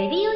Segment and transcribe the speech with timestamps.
[0.00, 0.30] レディオよ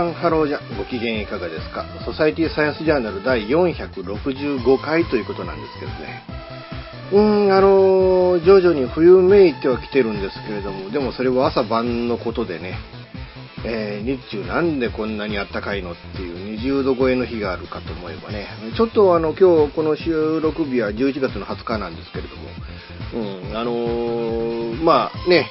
[0.00, 1.84] さんハローじゃご機嫌いかがですか？
[2.06, 6.22] ソサイティサイエンスジャーナル第465回ということなんですけどね。
[7.12, 12.78] うーんあの徐々に冬めいては来てるんですけれどもでもそれは朝晩のことでね、
[13.66, 18.46] えー日中なんでこんなにあったかいのっていう20度超えの日があるかと思えばね。
[18.76, 22.42] ちょっとあの今日この収録日は11月の20日なんですけれども。
[23.12, 25.50] うんあのーまあね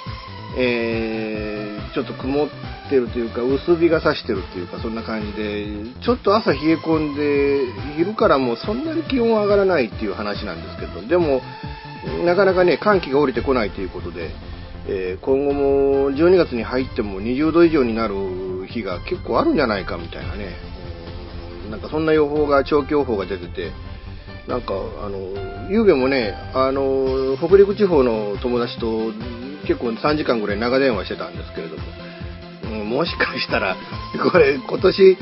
[0.58, 2.54] えーちょっと曇って
[2.96, 5.68] るというか薄日が差してるというかそんな感じで
[6.04, 7.66] ちょっと朝冷え込んで
[7.98, 11.42] 昼からもうそんなに気温は上がらないっていう話なんですけどでも
[12.26, 14.32] なかなかね寒気が降りてこないということで、
[14.88, 18.16] えー今後も12月に入っても20度以上になる
[18.68, 20.56] 日が結構あるんじゃないかみたいなね
[21.70, 23.72] なんかそんな予報が長期予報が出てて
[24.48, 29.12] なんかあの夕べもねあの北陸地方の友達と
[29.68, 31.84] 結構3時間ぐらい長電話してたんですけれども、
[32.90, 33.78] もしかしたら
[34.32, 35.18] これ今年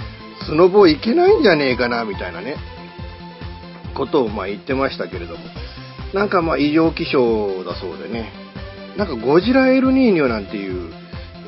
[0.48, 2.56] スノボ行けないんじゃねえかなみたいなね
[3.94, 5.40] ことをまあ言ってましたけれども。
[6.14, 8.32] なんかまあ異常気象だそうでね。
[8.96, 10.94] なんかゴジラエルニーニョなんていう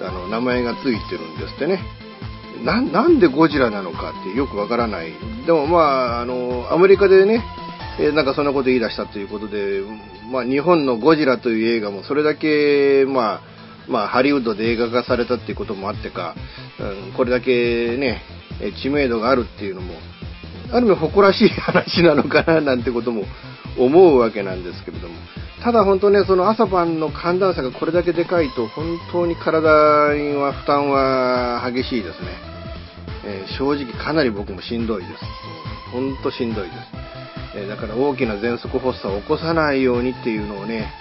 [0.02, 1.80] あの名前がついてるんですってね。
[2.64, 5.14] なんでゴジラなのかってよくわからない。
[5.46, 7.42] でもまああのアメリカでね
[8.00, 9.82] えなんかそんなこと言い出したということで、
[10.32, 13.49] まあ、日本のゴジラという映画もそれだけ、まあ、
[13.90, 16.36] まあ、ハリウッドで映画化されたっていうこともあってか、
[16.80, 18.22] うん、これだけね、
[18.82, 19.94] 知名度があるっていうのも、
[20.72, 23.26] ある意味誇らしい話なのかな なんてことも
[23.78, 25.16] 思うわけなんですけれども、
[25.64, 32.28] ただ本当ね、その朝晩の寒暖差がこれだけでかいと、本当に体には負担は激しいですね。
[33.26, 35.14] えー正直かなり僕もしんどいです。
[35.92, 36.78] 本当しんどいです。
[37.56, 40.92] えーだから大きな喘息発作を起こさないようにっていうのをね、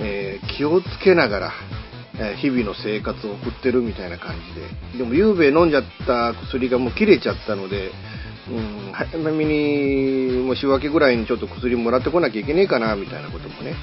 [0.00, 1.52] えー気をつけながら、
[2.18, 4.36] え日々の生活を送ってるみたいな感
[4.92, 4.98] じで。
[4.98, 7.90] でも、夕べ飲んじゃった薬がもう切れちゃったので、
[8.48, 13.74] うん、早めに、もう週明けぐらいにちょっと薬もらってこなきゃいけねえかな、みたいなこともね、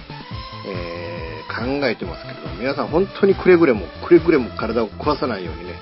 [0.67, 1.21] えー
[1.51, 5.73] 考えてますけれども、皆さん本当にくれぐれも、くれぐれも体を壊さないようにね、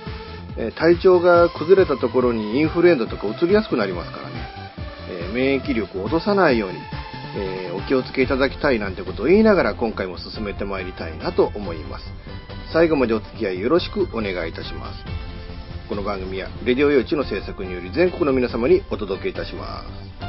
[0.58, 4.36] え体調が崩れたところにインフルエンザとか移りやすくなりますからね、
[5.30, 6.78] え免疫力を落とさないように、
[7.38, 12.06] えーお気をつけいただきたいなんてことを言いながら今回も進めてまいりたいなと思います
[12.72, 15.30] 最後までお付き合いよろしくお願いいたします。
[15.90, 19.82] この番組はレディオ用地の制作により全国の皆様にお届けいたしま
[20.22, 20.26] す「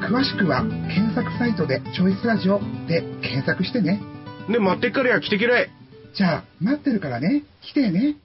[0.00, 4.00] 詳しくは、検索サイトでチョイスラジオで検索してね。
[4.48, 5.70] で、待ってっからや来てけらい。
[6.14, 7.42] じゃあ、待ってるからね。
[7.62, 8.16] 来てね。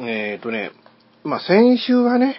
[0.00, 0.70] えっ、とね、
[1.24, 2.36] まあ、先週はね、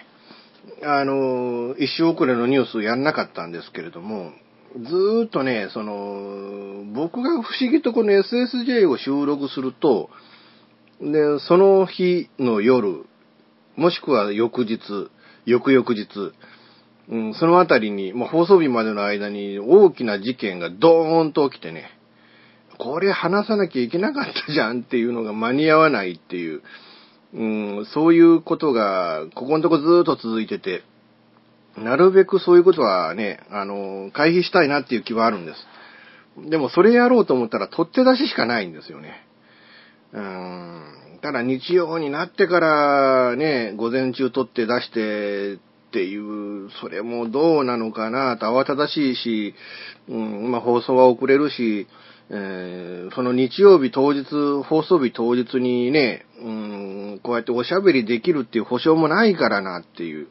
[0.82, 4.32] あの、一周遅れのニュースやんなかったんですけれども、
[4.78, 10.10] ずーっとね、その、僕が不思議とこの SSJ を収録すると、
[11.00, 13.04] で、その日の夜、
[13.76, 14.78] もしくは翌日、
[15.46, 16.32] 翌々日、
[17.08, 21.90] うん、そのあたりに、まあ、放送日までの間に大きな事件がドーンと起きてね、
[22.78, 26.62] これ話さなきゃいけなかったじゃんっていうのが間に合わないっていう、
[27.34, 27.44] う
[27.82, 30.82] ん、そういうことが、ここのとこずーっと続いてて、
[31.76, 35.66] なるべくそういうことはね、あの、回避したいなっていう気はあるんです。
[36.48, 39.26] でもそれやろうと思ったら取って出ししかないんですよね。
[40.12, 41.18] うん。
[41.22, 45.58] ただ日曜になってからね、午前中取って出してっ
[45.92, 49.54] ていう、それもどうなのかなと慌ただしいし、
[50.08, 51.86] うん、まあ放送は遅れるし、
[52.30, 54.24] えーその日曜日当日、
[54.62, 60.28] 放送日当日にね、うん、こうやっておしゃべりできるっていう保証もないからなっていう、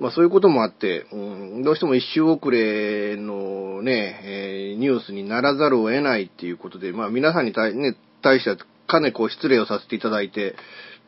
[0.00, 8.56] まあそういうこともあって、うん、どうしても一周遅れのね、えーニュースにならざるを得ないっていうことで、まあ皆さんに対,、ね、対しては
[8.86, 10.56] かなりこう失礼をさせていただいて、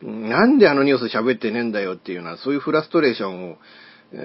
[0.01, 3.57] なんであのニュース喋ってねえんだよっていうような、そういうフラストレーションを、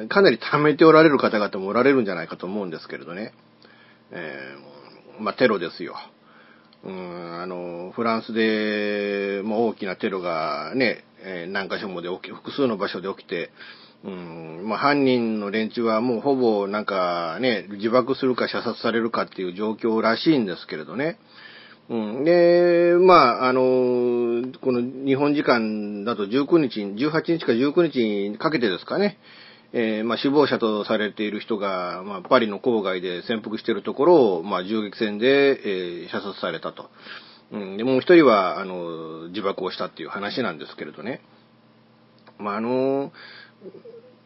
[0.09, 3.33] かなり溜めておられる方々もおられるんじゃないかと思うんですけれどね。
[4.11, 4.79] えー
[5.21, 5.97] まあテロですよ。
[6.85, 13.51] うん、あの、フランスで、も大きなテロがね、え何箇所もで起き、複数の場所で起きて、
[14.05, 21.19] うん、まあ犯人の連中はもうほぼなんかね、自爆するか射殺されるかっていう状況らしいんですけれどね。
[21.91, 23.61] うん、で、まあ、あの、
[24.61, 27.99] この日本時間だと19日、18日か19日
[28.31, 29.19] にかけてですかね、
[29.73, 36.91] えーまあ、死亡者とされている人が、まあ、パリの郊外で潜伏しているところを、まあ、銃撃戦で、えー射殺されたと。
[37.53, 41.23] うん、で、もう一人は、あの、自爆をしたっていう話なんですけれどね。
[42.39, 43.13] まあ、あの、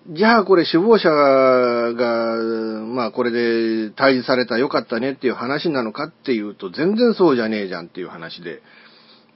[0.08, 2.37] じゃあこれ死亡者が、
[2.84, 8.62] まあこれで退治されたらよかったねっていう話なのかっていうと全然そうじゃねえじゃんっていう話で。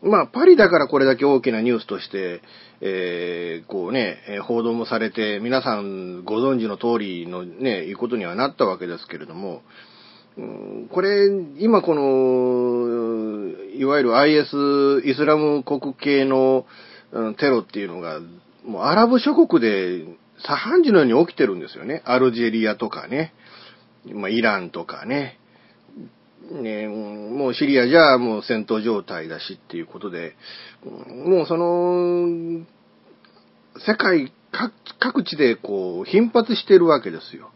[0.03, 2.43] まあパリだからこれだけ大きなニュースとして、
[2.81, 9.63] えー、こうね、報道もされて皆さんご存知の通りのね、いうことにはなったわけですけれども、
[10.91, 11.29] これ、
[11.59, 16.67] 今この、いわゆる IS、イスラム国系の
[17.39, 18.21] テロっていうのが、
[18.67, 20.05] もうアラブ諸国で
[20.39, 22.03] 左半時のように起きてるんですよね。
[22.05, 23.33] アルジェリアとかね、
[24.13, 25.39] まあ、イランとかね。
[26.51, 30.37] ね、もうシリアじゃもう戦闘状態だしっていうことで、
[30.85, 32.65] もうその、
[33.85, 34.33] 世界
[34.99, 37.51] 各地でこう頻発してるわけですよ。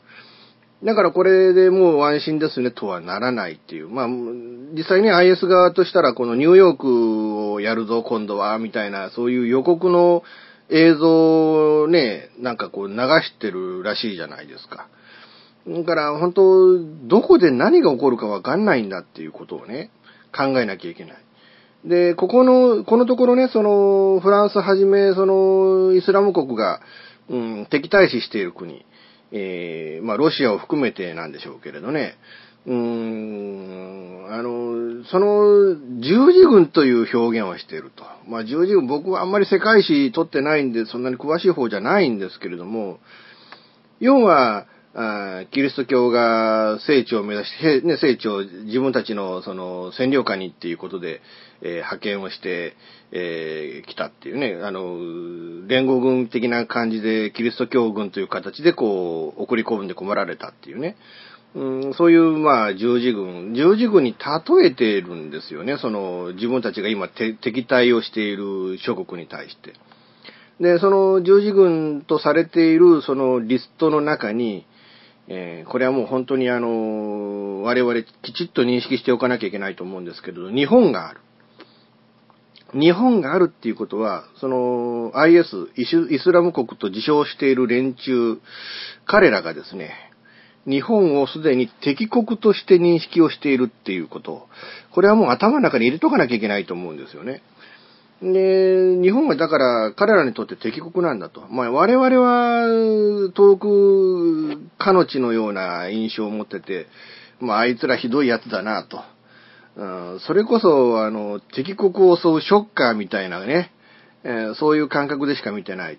[0.82, 3.88] だからこれでもう安心ですねとはならないっていう。
[3.88, 10.22] まあ、実際に IS 側としたらこのニューヨークをやるぞ今度は、みたいな、そういう予告の
[10.70, 14.88] 映像をね、なんかこう流してるらしいじゃないですか。
[15.68, 19.90] だから本当、どこで何が起こるかわかんないんだっていうことをね、
[20.36, 21.16] 考えなきゃいけない。
[21.84, 26.80] で、ここの、このところね、その、フランスはじめ、その、イスラム国が、
[27.28, 28.84] うん、敵対視している国、
[29.32, 32.16] えー、まあ、ロシアを含めてなんでしょうけれどね、
[32.66, 38.04] うーん、あの、その、十字軍という表現をしていると。
[38.28, 42.98] まあ、十字軍、僕はあんまり世界史取ってないんで、そんなに詳しい方じゃないんですけれども、
[43.98, 51.20] 要は、あキリスト教が聖地を目指して、ね、聖地を自分たちのその占領下にっていうことで、
[51.62, 52.74] えー派遣をして、
[53.12, 60.96] えー来たっていうね、あの、連合軍的な感じでキリスト教軍という形でこう、送り込んで込まられたっていうね、
[61.52, 69.72] うん、そういう、まあ、十字軍、十字軍に例えてるんですよね、その、自分たちが今敵対をしている諸国に対して。
[70.60, 74.66] で、その十字軍とされているそのリストの中に、
[75.26, 81.20] えーこれはもう本当にあの、我々きちっと認識しておかなきゃいけないと思うんですけど、日本がある。
[82.72, 88.38] 日本があるっていうことは、その IS、イスラム国と自称している連中、
[89.06, 90.09] 彼らがですね、
[90.66, 94.48] 日本をすでに敵国として認識をしているっていうこと、
[94.92, 97.42] これはもう頭の中に入れとかなきゃいけないと思うんですよね。
[98.22, 101.46] で、日本はだから彼らにとって敵国なんだと。
[101.48, 106.86] まあ我々は遠く彼の地のような印象を持ってて、
[107.40, 109.00] まああいつらひどい奴だなと。
[109.76, 109.84] う
[110.16, 113.70] ん、それこそ、あの、敵国を襲うショッカーみたいなね、
[114.24, 115.98] え、そういう感覚でしか見てない。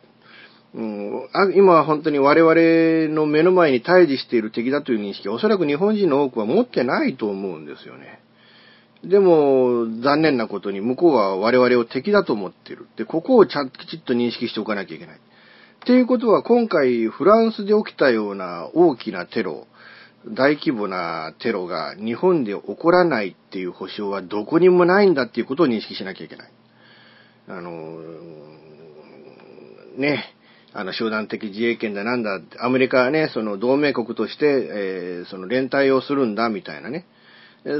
[0.73, 8.21] うん、あ今は本当に我々の目の前に対峙している敵だという認識はおそらく日本人の多くは持ってないと思うんですよね。
[9.03, 12.87] でも、残念なことに向こうは我々を敵だと思ってる。
[12.97, 15.15] で、ここをちゃんときちっと認識しておかなきゃいけない。
[15.15, 15.19] っ
[15.83, 19.65] ていうことは今回フランスで起きたような大きなテロ、
[20.27, 26.51] 大規模なテロが日本で起こらないっていう保証はどこにもないんだっていうことを認識しなきゃいけない。
[27.47, 27.97] あの、
[29.97, 30.35] ね、
[30.73, 37.05] あの、集団的自衛権だなんだ、アメリカはね、その同盟国として、えー、その連帯をするんだみたいなね。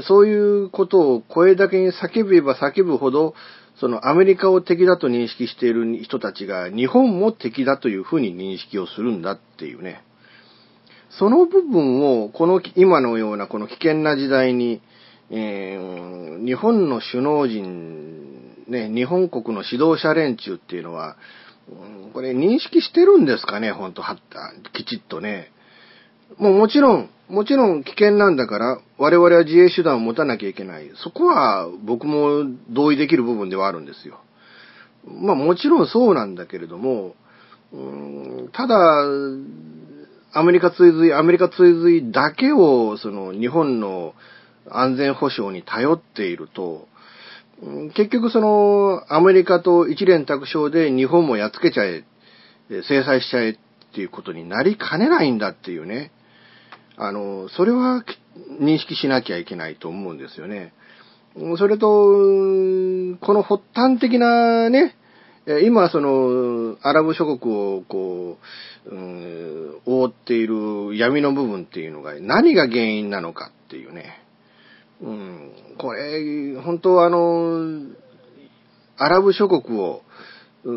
[0.06, 3.34] そういうことを声だけに叫べば叫ぶほど、
[3.80, 10.04] そのアメリカを敵だと認識している人たちが日本も敵だというふうに認識をするんだっていうね。
[11.18, 14.80] その部分を、この今のようなこの危険な時代に、
[15.30, 21.16] えー、日本の首脳陣、ね、日本国の指導者連中っていうのは、
[22.12, 25.50] これ認識してるんですかね、ほんと、はったきちっとね。
[26.38, 30.90] もうもちろん、もちろん危険なんだから、我々は自衛手段を持たなきゃいけない。
[30.96, 34.20] そこは僕も同意できる部分ではあるんですよ。
[35.06, 37.14] まあもちろんそうなんだけれども、
[37.72, 38.76] うんただ、
[40.34, 44.14] アメリカ追随、アメリカ追随だけを、その日本の
[44.70, 46.88] 安全保障に頼っていると、
[47.94, 52.04] 結局そのアメリカと一連卓勝で日本もやっつけちゃえ、
[52.68, 53.56] 制裁しちゃえっ
[53.94, 56.10] ていうことになりかねないんだっていうね。
[56.96, 58.04] あの、それは
[58.60, 60.72] 認識しなきゃいけないと思うんですよね。
[61.56, 64.96] それと、この発端的なね、
[65.64, 68.38] 今その、アラブ諸国をこ
[68.86, 74.20] う、うん、覆っている闇の部分っていうのが何が原因なのかっていうね。
[75.02, 77.80] うん、これ、本当はあの、
[78.96, 80.02] アラブ諸国を、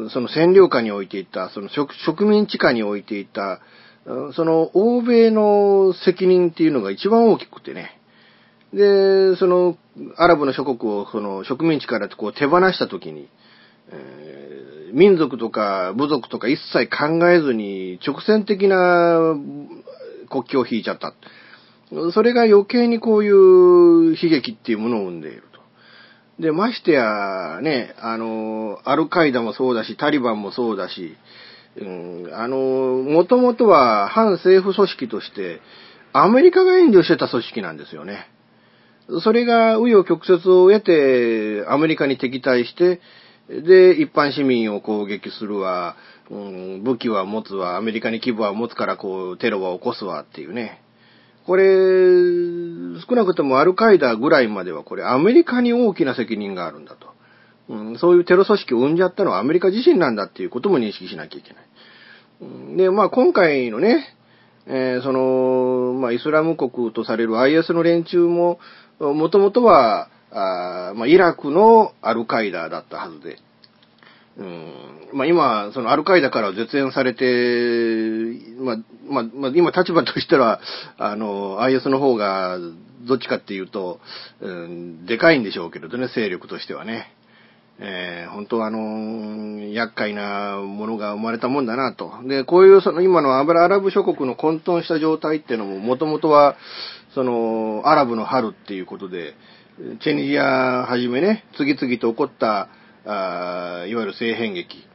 [0.10, 3.62] その占領下に置いていた、その植民地下に置いていた、
[4.36, 8.00] その欧米の責任っていうのが一番大きくてね。
[8.74, 9.78] で、その
[10.18, 13.30] アラブの諸国をその植民地からこう手放したときに、
[13.90, 19.36] えー、民族とか部族とか一切考えずに直線的な
[20.30, 21.14] 国境を引いちゃった。
[22.14, 25.44] それが余計にこういう悲劇っていうものを生んでいる
[26.38, 26.42] と。
[26.42, 31.16] で、ましてや、ね、あの、アルカイダもそうだし、タリバンもそうだし、
[31.78, 35.62] うん、あの、もともとは反政府組織として、
[36.14, 38.28] アメリカが援助してた組織なんですよね。
[39.22, 43.02] それが紆余曲折を得て、アメリカに敵対して、
[43.50, 45.96] で、一般市民を攻撃するわ、
[46.32, 50.82] うん、武器は持つわ、アメリカに規模は持つからこう、テロは起こすわっていうね。
[51.46, 51.64] これ、
[53.08, 57.14] 少なくともアルカイダぐらいまではこれアメリカに大きな責任があるんだと。
[57.68, 62.78] うん、そういうテロ組織を生んじゃったのはアメリカ自身なんだっていうことも認識しなきゃいけない。
[62.78, 64.16] で、まあ今回のね、
[64.68, 68.60] えー、その、まあイスラム国とされる IS の連中も、
[69.00, 73.38] もともとは、あまあ、イラクのアルカイダだったはずで、
[74.38, 77.24] うんまあ、今、そのアルカイダから絶縁されて、
[78.60, 78.78] まあ、
[79.10, 80.60] まあ、まあ、今立場としては、
[80.98, 82.58] あの、IS の方が、
[83.08, 84.00] どっちかっていうと、
[84.42, 87.14] うん、でかいんでしょうけれどね、勢力としてはね。
[87.78, 92.10] えー、本当あの厄介なものが生まれたもんだなと。
[92.26, 96.56] で、こういうその今のアラブ諸国の混沌した状態っていうのも、もともとは、
[97.14, 99.36] その、アラブの春っていうことで、
[100.02, 102.70] チェニジアはじめね、次々と起こった、
[103.06, 104.88] あいわゆる性変劇、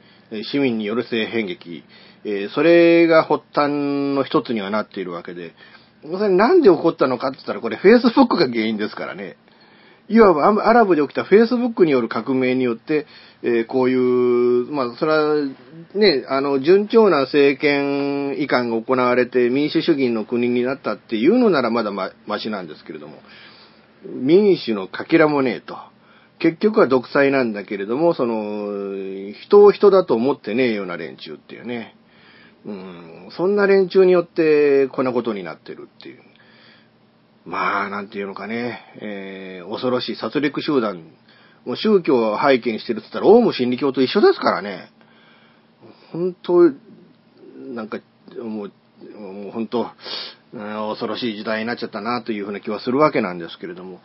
[0.51, 1.85] 市民による性変劇、
[2.25, 3.71] え、それが発端
[4.15, 5.55] の一つにはなっているわけで、
[6.03, 9.37] それなんで起こったのかって言ったら、これ Facebook が原因ですからね。
[10.09, 13.07] いわばアラブで起きた Facebook による革命によって、
[13.45, 15.35] え、こういう、まあ、それは、
[15.95, 23.19] ね、あの、順調な政権移管が行われて民主主義の国になったっていうのならまだま、ましなんですけれども、
[24.05, 25.79] 民主のかけらもねえと。
[26.41, 31.95] 結局は独裁なんだけれども、その、人を人だと思ってねえような連中っていうね。
[32.65, 36.23] うん、そんな連中によってこんなことになってるっていう。
[37.45, 41.03] まあ、なんていうのかね、えー、恐ろしい殺戮集団、
[41.65, 44.91] もう宗教を背景にしてるって言ったら、オウム真理教と一緒ですからね。
[46.13, 46.73] 本当、
[47.75, 47.99] なんか、
[48.39, 48.73] もう、
[49.19, 49.91] もう本当、
[50.53, 54.01] 恐ろしい時代になっちゃったなというふうな気はするわけなんですけれども。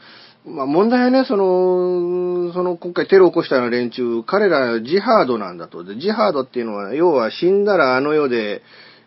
[0.45, 5.83] まあ問題はね、その、その今回テロを起こしたような連中、彼らジハードなんだと。
[5.83, 8.61] で、ジハードっていうのは、要は死んだらあの世で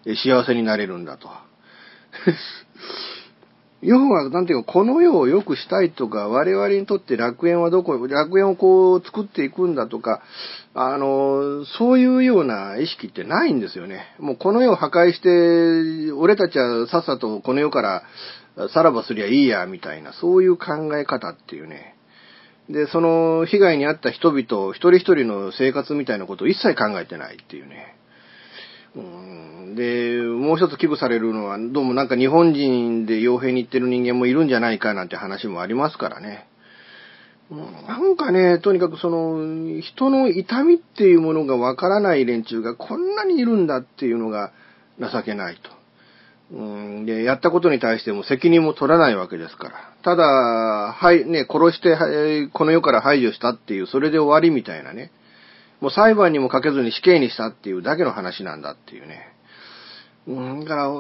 [0.05, 1.29] 幸せになれるんだと。
[3.81, 10.21] 要は、なんていうか、この世を良くしたいとか、我々にとって楽園はどこ、楽園をこう作っていくんだとか、
[10.75, 14.17] あの、そういうような意識ってないんですよね。
[14.19, 18.03] もうこの世を破壊して、俺たちはさっさとこの世から
[18.73, 21.95] さらばすりゃいいや、みたいな、そういう考え方っていうね。
[22.69, 27.97] で、その被害に遭った人々、一人一人の生活みたいなことを一切考えてないっていうね。
[28.97, 36.49] うんで、もう一つ危惧されるのは、どうもなんか日本人で傭兵に行ってる人間もいるんじゃないかなんて話もありますからね。
[37.51, 44.53] なんかね、とにかくその、人の痛みっていうものがわからない連中がこんなにいるんだっていうのが
[45.01, 45.78] 情けないと。
[46.51, 49.93] うんで、やったことに対しても責任も取らないわけですから。
[50.03, 55.11] ただ、はい、ね、殺して、この世から排除したっていう、それで終わりみたいなね。
[55.81, 59.29] もう裁判にもかけずに死刑にしたっていうだけの話なんだっていうね。
[60.27, 60.91] うん、だから、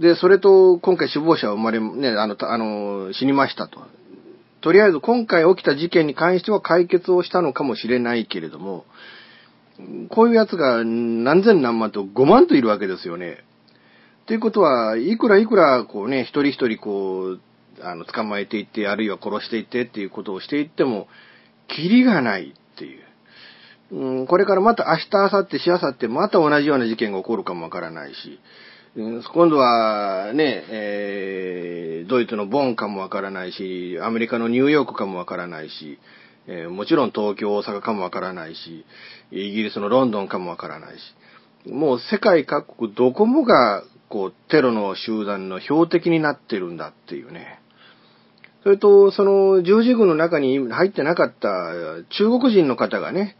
[0.00, 3.80] で、それと今回死亡者は生まれ、ね、あの、あの、死にましたと。
[4.62, 8.84] とりあえず今回起きた事件に関しては解決をしたのかもしれないけれども、
[10.10, 13.44] こういうやつが何千何万と5万といるわけですよね。
[14.30, 17.40] ということは、いくらいくらこうね、一人一人こう、
[17.82, 21.08] あの、捕まえていって、あるいは殺していってっていうことをしていっても、
[21.66, 23.02] キリがないっていう。
[23.90, 28.38] うん、これからまた明日、明後日、しあさってまた同じような事件が起こるかもわからないし、
[28.94, 35.98] うん、今度はね、えー、ドイツのボンかもわからないし、アメリカのニューヨークかもわからないし、
[36.46, 38.84] えー、もちろん東京、大阪かもわからないし、
[39.32, 41.02] イギリスのロンドンかもわからないし、
[41.68, 47.60] もう世界各国どこもが、こう、テロの集団の標的になってるんだっていうね。
[48.62, 51.48] それと、その十字軍の中に入ってなかった
[52.10, 53.36] 中国人の方がね、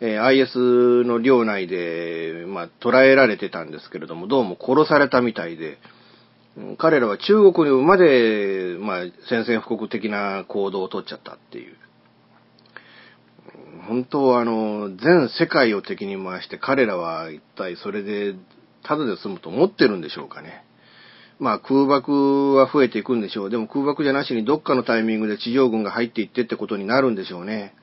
[0.00, 0.58] え、IS
[1.04, 5.78] の領内で、まあ、捕らえられてたんですけれども、どうも殺されたみたいで、
[6.76, 11.76] 彼らは中国まで、まあ、宣戦布告的な行動を取っちゃったっていう。
[13.88, 18.34] 本当はあの、全世界を敵に回して彼らは一体それで、
[18.88, 20.64] ただで済むと思ってるんでしょうかね。
[21.38, 23.50] まあ空爆は増えていくんでしょう。
[23.50, 27.74] でも空爆じゃなしにどっかのタイミングで地上軍が入っていってってことになるんでしょうね。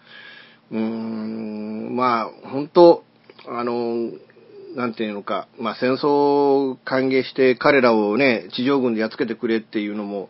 [0.72, 3.04] うーん、まあ、本当
[3.48, 4.10] あの、
[4.76, 10.30] なんていうのか、まあ戦争を歓迎して彼らをね、地上軍でやっつけてくれっていうのも、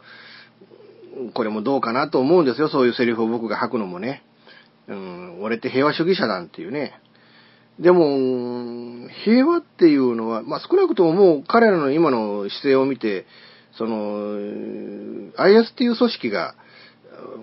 [1.34, 4.24] これもどうかなと思うんですよ、そういうセリフを僕が吐くのもね。
[4.90, 7.00] うん、俺って平和主義者なんていうね。
[7.80, 13.26] でも、平和っていうのは、まあ少なくとももう彼らの今の姿勢を見て、
[13.78, 14.38] その、
[15.38, 16.56] IS っていう組織が、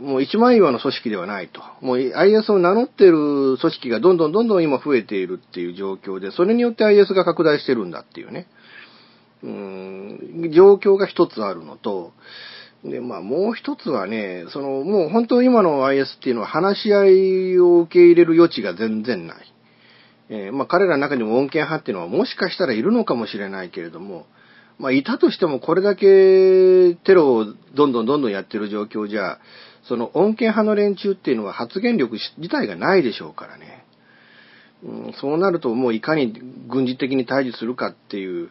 [0.01, 1.61] もう一枚岩の組織ではないと。
[1.81, 8.47] もう IS を名乗ってる組織がどんどんどんどん今増えているっていう状況で、それによって IS が拡大してるんだっていうね。
[9.43, 12.13] うん、状況が一つあるのと、
[12.85, 19.52] で、まあもう一つはね、そのもう本当今の IS っていうのは話し合いを受け入れる余地が全然ない。
[20.35, 24.25] えー、まあ彼らの中にも穏健派っていうのはもしかしたらいるのかもしれないけれども、
[24.79, 29.39] まあいたとしてもこれだけテロをどんどんどんどんやってる状況じゃ、
[29.87, 33.85] その穏健派の連中っていうのは発言力自体がないでしょうからね。
[34.85, 36.33] うん、そうなるともういかに
[36.67, 38.49] 軍事的に対峙するかっていう、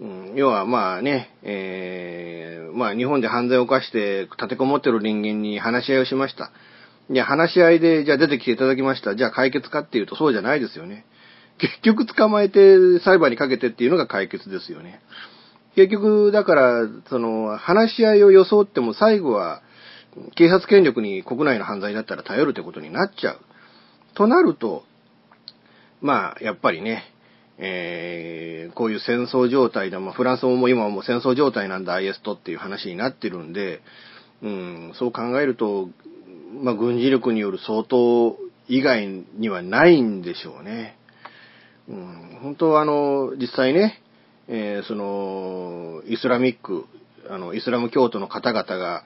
[0.00, 6.52] うん、要はまあね、えー、まあ日本で犯罪を犯して立てこもってる人間に話し合いをしました。
[7.10, 9.16] いや、話し合いで、じゃあ出てきていただきました。
[9.16, 11.04] じゃあ解決かっていうとそうじゃないですよね。
[11.58, 15.00] 結局捕まえて裁判にかけてっていうのが解決ですよね。
[15.74, 19.62] 結局、だから、その、話し合いを装っても最後は、
[20.34, 23.38] 警察権力に国内の犯罪だったら頼るってことになっちゃう。
[24.14, 24.84] となると、
[26.00, 27.04] まあ、やっぱりね、
[27.58, 33.80] えー、こういう戦争状態で、まあ、フランスも今はもう戦争状態なんだ、IS とっていう話になってるんで、
[34.42, 35.88] うん、そう考えると、
[36.62, 38.36] まあ、軍事力による相当
[38.68, 40.96] 以外にはないんでしょうね。
[41.88, 44.02] うん、本当はあの、実際ね、
[44.48, 46.86] えー、その、イスラミック、
[47.30, 49.04] あの、イスラム教徒の方々が、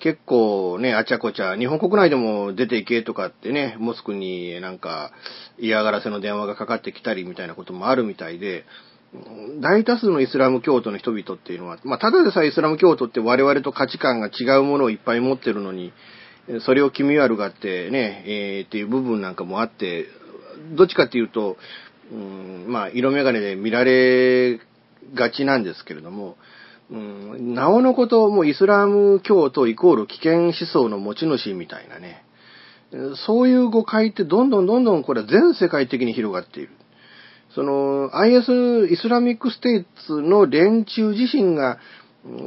[0.00, 5.12] 結構ね、あちゃこちゃ、日本国内でも出ていけとかってね、モスクになんか
[5.58, 8.64] 嫌がらせの電話がかかってきたりみたいなこともあるみたいで、
[9.60, 15.92] 大多数のイスラム教徒の人々っていうのは、まあ、ただでさえイスラム教徒って我々と価値観が違うものをいっぱい持ってるのに、
[16.60, 20.06] それを気味悪がってね、えー、っていう部分なんかもあって、
[20.76, 21.56] どっちかっていうと、
[22.12, 24.60] うん、まあ、色眼鏡で見られ
[25.14, 26.36] がちなんですけれども、
[26.90, 32.22] うん、なおのこと、もうイスラム教徒イコール危険思想の持ち主みたいなね。
[33.26, 36.70] そういう誤解ってどんどんどんどんこれは全世界的に広がっている。
[37.54, 41.78] その IS、イスラミックステイツの連中自身が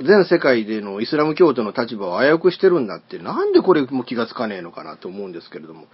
[0.06, 5.88] 全世界でのイスラム教徒の立場を危うくしてるんだって、なんでこれも気がつかねえのかなと思うんですけれども。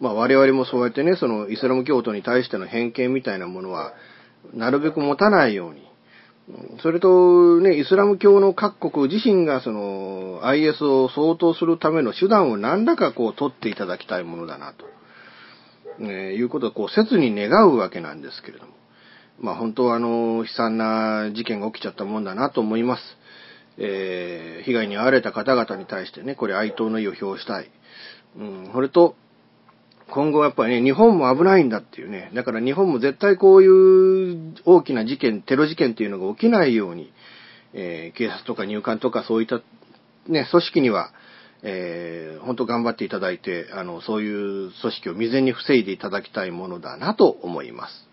[0.00, 3.94] まあ我々もそうやってね、そのイスラム教徒に対しての偏見みたいなものは、
[4.54, 5.88] なるべく持たないように。
[6.80, 14.86] それとね、イスラム教の各国自身がその IS を相当するための手段を何らかこう取っていただきたいものだなと。
[16.02, 18.72] ね、いうことをこう切に願うわけなんですけれども。
[19.40, 23.02] まあ本当はあの、悲惨な事件が起きちゃったもんだなと思います。
[23.78, 27.70] えー、被害に遭われた方々に対してね、これ哀悼の意を表したい。
[28.36, 29.14] うん、それと、
[30.10, 32.30] 今後やっぱりね、日本も危ないんだっていうね。
[32.34, 37.12] だから日本も絶対こういう大きな事件、テロ事件っていうのが起きないように、
[37.74, 39.60] えー、警察とか入管とかそういった
[40.28, 41.12] ね、組織には、
[41.62, 48.08] えー、本当頑張っていただいて、あの、そういう組織を未然に防いでいただきたいものだなと思います。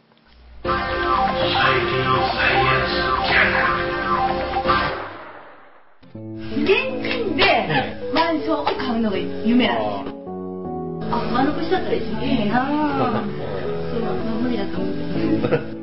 [6.55, 6.67] 現
[7.03, 7.43] 金で
[8.13, 10.25] マンションを買うのが夢なんですよ。
[11.11, 13.45] あ、丸腰だったら一番いいなぁ。
[13.91, 15.75] そう、まあ無理だと思う。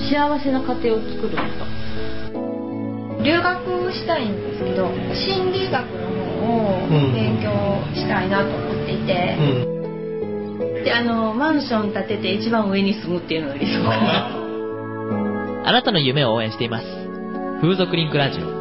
[0.00, 1.66] 幸せな家庭を作るんですか
[3.22, 6.08] 留学したいんですけど、心理学の
[6.40, 7.52] 方を勉強
[7.94, 9.36] したいなと思っていて、
[10.84, 14.30] で、あの、マンション建てて一番上に住むっていうのが理想かな。
[15.68, 16.86] あなたの夢を応援しています。
[17.60, 18.59] 風俗リンクラジオ。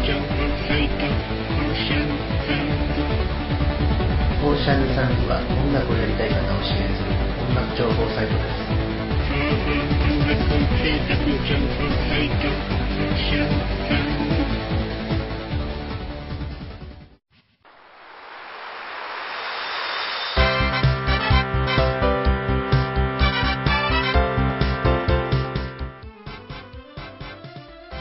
[0.00, 0.06] オー
[4.56, 7.10] シャンサンズは音楽をやりたい方を支援する
[7.50, 8.80] 音楽情報サイトです。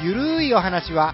[0.01, 1.13] ゆるいお話は、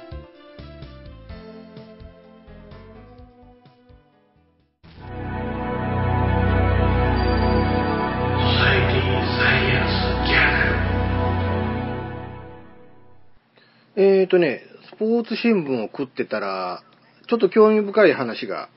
[13.97, 14.61] えーとね、
[14.93, 16.81] スポーツ新聞を食ってたら、
[17.27, 18.69] ちょっと興味深い話が、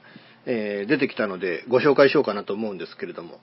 [0.46, 3.38] えー出てきたので、ご紹介しようかなと思うんですけれども。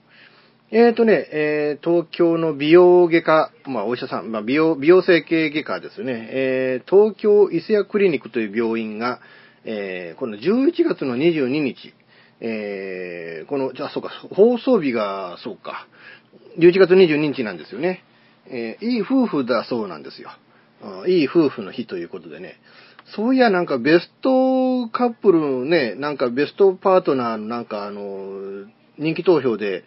[0.70, 9.20] えーとね、えー東京の美容外科、まあお医者さん、まあ美容、美容整形外科ですね、えー東京伊勢屋クリニックという病院が、
[9.64, 11.94] えーこの11月の22日、
[12.40, 15.86] えーこの、じゃあそうか、放送日が、そうか、
[16.58, 18.04] 11月22日なんですよね。
[18.46, 20.28] えーいい夫婦だそうなんですよ。
[21.06, 22.56] いい夫婦の日ということでね。
[23.16, 28.66] そういや、なんかベストカップルのね、なんかベストパートナーのなんかあの、
[28.98, 29.84] 人気投票で、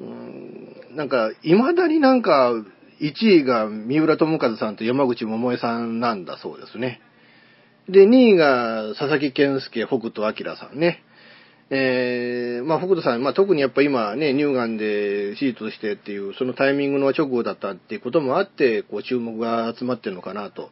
[0.00, 2.52] うんなんか、未だになんか、
[3.00, 7.00] 1位が三浦友和さんと山口百恵さんなんだそうですね。
[7.88, 11.02] で、2位が佐々木健介、北斗晶さんね。
[11.70, 20.70] えー、まあ、北斗さん、まあ、特にやっぱ今ね、乳がんで手術してっていう、そのタイミングの直後だったっていうこともあって、こう、注目が集まってるのかなと、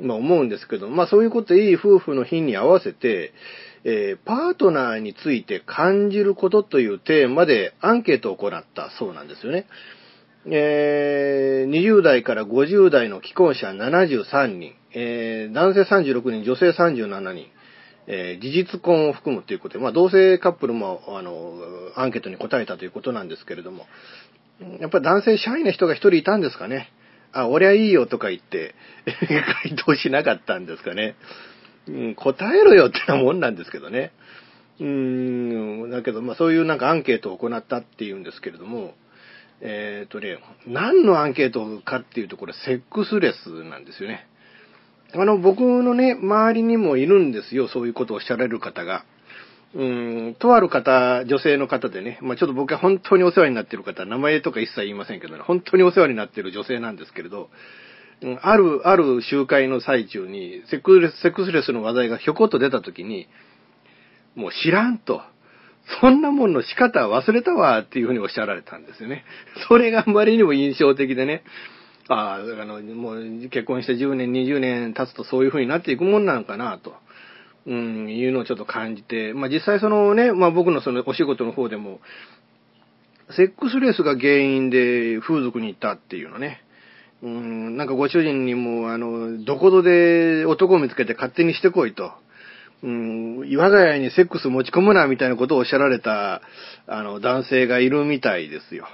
[0.00, 3.32] まあ、思うんですけど、まあ、そういうこといい夫婦の日に合わせて、
[3.84, 9.66] えー、パートナーについて感じることというテーマでアンケートを行ったそうなんですよね。
[10.46, 17.46] えー、20代から50代の既婚者73人、えー、男性36人、女性37人、
[18.10, 21.54] えー事実婚を含むということで、まあ、同性カップルも、あの、
[21.94, 23.86] アンケートに答えたということなんですけれども、
[24.80, 26.90] やっぱり男性シャイな人が一人いたんですかね。
[27.32, 28.74] あ、俺はいいよとか言って、
[29.62, 31.14] 回答しなかったんですかね。
[31.86, 34.12] うん、答えろよってなもんなんですけどね。
[34.80, 38.94] うん、だけど、まあそういうなんかアンケートを行ったっていうんですけれども、
[39.60, 44.26] えっ、とね、何のアンケートかっていうと、これセックスレスなんですよね。
[45.14, 49.04] あの、僕のね、周りにもいるんですよ、そういうことをおっしゃられる方が。
[49.74, 57.50] うん、とある方、女性の方でね、まあちょっと僕は本当にお世話になってる方、名前とか一切言いませんけどね、本当にお世話になってる女性なんですけれど、
[58.22, 63.28] うんある、ある集会の最中に、セックスレス、セックスレスの話題がひょこっと出た時に、
[64.34, 65.22] もう知らんと。
[66.00, 69.24] そんなもんの仕方忘れたわっていうふうにおっしゃられたんですよね。
[69.68, 71.42] それがあまりにも印象的でね。
[72.08, 76.94] ああ、あの、もう結婚して10年、20年経つとそういうふうになっていくもんなのかなと。
[77.66, 82.00] うん、いうのをちょっと感じて、まあ実際そのね、まあ僕のそのお仕事の方でも、
[83.36, 86.62] セックスレスが原因で風俗に行ったっていうのね。
[87.22, 92.12] うん、なんかご主人にも、あの、どこぞで男を見つけて勝手にしてこいと。
[92.82, 96.42] うん、我が家にセックス持ち込むなみたいなことをおっしゃられた、
[96.86, 98.86] あの、男性がいるみたいですよ。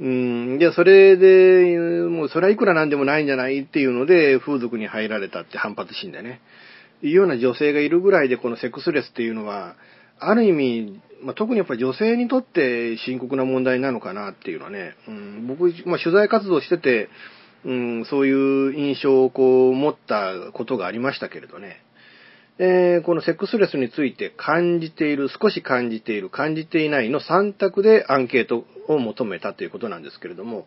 [0.00, 1.76] うん、で、それで、
[2.08, 6.40] もうそれはいくらなんでもないんじゃないっていうので、風俗に入られたって反発心でね。
[7.02, 9.74] いうような女性がいるぐらいで、このセックスレスっていうのは、
[10.20, 17.08] ある意味、まあ、特にやっぱ女性にとって深刻な問題なのかなっていうのはね、うん、僕、まあ、取材活動してて、
[17.64, 18.32] うん、そうい
[18.68, 21.82] う印象をこう持ったことがありましたけれどね。
[22.60, 30.66] えーこのセックスレスについて感じている、少し感じている、感じていないの3択でアンケートを求めたということなんですけれども、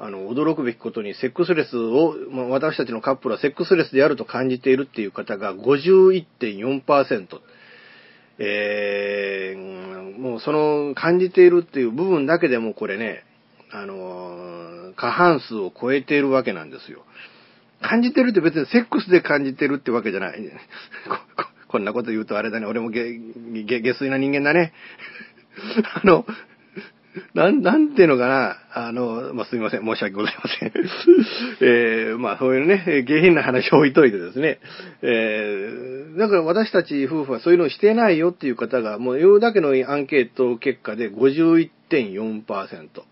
[0.00, 7.40] あの、驚くべきことに、セックスレスを、まあ私たちのカップルはセックスレスであると感じているっていう方が51.4%。
[8.42, 13.24] えー、もうその感じているっていう部分だけでもこれね、
[13.70, 17.04] あの過半数を超えているわけなんですよ。
[17.80, 20.40] 感じてるって別にセックスで感じてるってわけじゃない。
[21.36, 22.66] ここんなこと言うとあれだね。
[22.66, 23.04] 俺も、下
[23.94, 24.72] 水な人間だね。
[26.02, 26.26] あの、
[27.34, 28.56] なん、なんていうのかな。
[28.72, 29.84] あの、まあ、すみません。
[29.84, 30.72] 申し訳ございません。
[31.60, 34.60] えー、まあ、そういうね、下品な話を置いといてですね。
[35.02, 43.02] えー、だから私たち夫婦はそういうのをしてないよっていう方が、もう言うだけのアンケート結果で51.4%。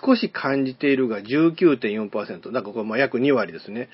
[0.00, 2.52] 少し感じているが19.4%。
[2.52, 3.88] だからこれま約2割ですね。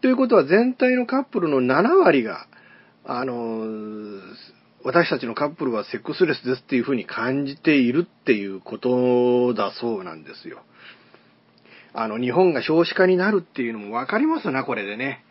[0.00, 2.46] ということは全体のカップルの7割が、
[3.04, 4.20] あの
[4.84, 10.60] 私たちのカップルはセックスレスですっていうふうに感じているっていうことだそうなんですよ。
[11.94, 15.24] あの、日本が少子化になるっていうのもわかりますな、これでね。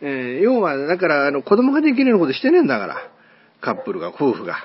[0.00, 2.96] えー要は、だから、あの、子供ができるようなことしてねえんだから。
[3.60, 4.56] カップルが、夫婦が。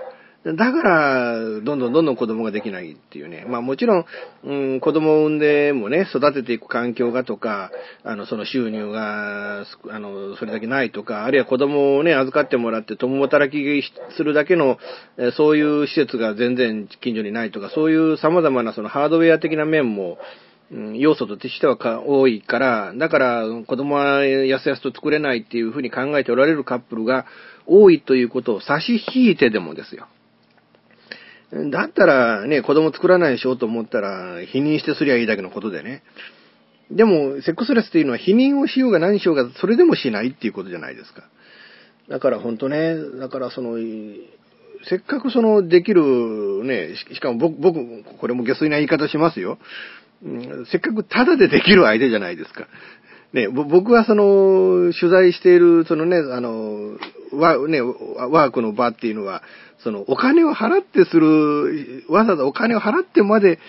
[0.46, 3.46] だから、どんどんどんどん子供ができないっていうね。
[3.48, 4.06] まあもちろん、
[4.44, 7.72] うん、子供を産んでもね、育てていく環境がとか、
[8.04, 13.84] あの、その収入が、あの、それだけないとか、あるいは子供をね、預かってもらって共働き
[14.18, 14.78] するだけの、
[15.38, 20.18] そういう施設が全然近所にないとか、そういう様々なそのハードウェア的な面も、
[20.74, 27.26] ん要素としては多いから、だから子供はやすやすと作れないっていうふうに考えておられるカップルが
[27.66, 30.08] 多いということを差し引いてでもですよ。
[31.72, 36.04] だったらね、子供作らないでしょと思ったら、否認してすりゃいいだけのことでね。
[36.90, 41.24] でも、セックスレスっていうのは否認をしようが何しようが、それでもしないっていうことじゃないですか。
[42.10, 43.78] だから本当ね、だからその、
[44.90, 49.58] せっかくそのできるね、しかも僕、僕、これも下水な言い方しますよ。
[50.26, 52.68] うんせっかくタダでできる相手じゃないですか。
[53.34, 56.98] ね、僕はその、取材している、そのね、あの、
[57.32, 59.42] ワ,、ね、ワークの場っていうのは、
[59.84, 63.60] その、お金を払ってする、わざわざお金を払ってまで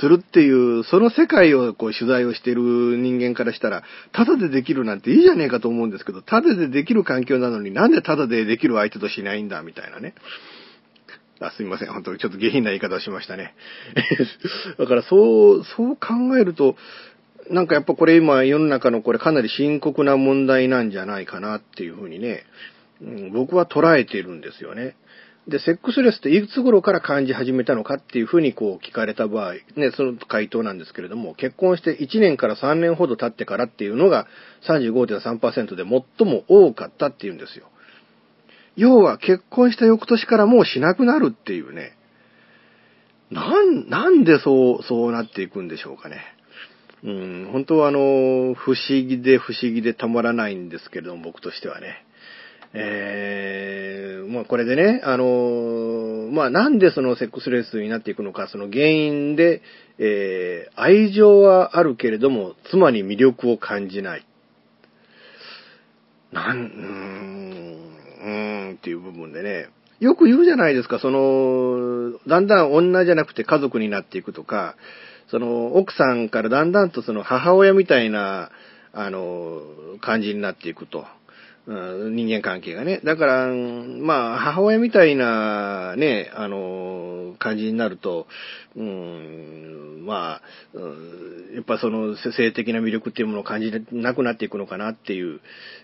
[0.00, 2.62] するっていう、その世界をこう取材をしている
[2.96, 10.14] 人間からしたら、タダでできるなんていいじゃねえかと思うんですけど、タダでできる環境なのになんでタダでできる相手としないんだ、みたいなね。
[11.40, 11.92] あ、すみません。
[11.92, 13.54] 本当にちょっと下品な言い方をしましたね。
[14.78, 16.76] だからそう、そう考えると、
[17.50, 22.44] なんかやっぱこれ今世の中のこれかなり深刻な問題なんじゃないかなっていうふうにね、
[23.00, 24.96] うん僕は捉えているんですよね。
[25.48, 34.26] で、セックスレスっていつ頃から感じ始めたのかっていうふうにこう聞かれた場合、ね、その回答なんですけれども、結婚して1年から3年ほど経ってからっていうのが
[34.68, 37.68] 35.3%で最も多かったっていうんですよ。
[38.76, 41.96] 要は結婚した翌年からもうしなくなるっていうね。
[43.30, 46.22] なん、なんでそう、そうなっていくんでしょうかね。
[47.04, 52.05] うん、本当はあの、不思議で不思議でたまらないんですけれども、僕としてはね。
[52.72, 59.62] えー、まあこれでね、あの、まあなんでそのセックスレスになっていくのか、その原因で、
[59.98, 64.26] えー、愛情はあるけれども、妻に魅力を感じない。
[66.32, 67.46] なん、うーん、
[68.22, 69.68] うーんっていう部分でね、
[70.00, 74.76] よく言うじゃないですか、その、だんだん女じゃなくて家族になっていくとか、
[75.28, 78.50] その、奥さんからだんだんとその母親みたいな、
[78.92, 79.62] あの、
[80.00, 81.06] 感じになっていくと。
[81.66, 83.00] うん人間関係がね。
[83.02, 88.28] だから、まあ、母親みたいな、ね、あの、感じになると、
[88.76, 90.42] うん、まあ、
[90.74, 91.26] うん
[91.56, 95.40] やっぱその性的な魅力っていうものを感じなくなっていくのかなっていう、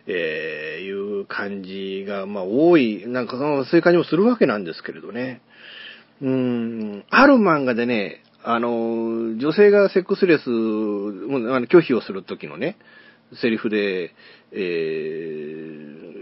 [0.06, 5.40] えーいう感じが、まあ、多い、なんかそういう感じもするわけなんですけれどね。
[6.20, 12.76] うん、ある漫画でね、あの、女性がセックスレス、拒否をする時のね、
[13.40, 14.14] セリフで、
[14.52, 16.12] えー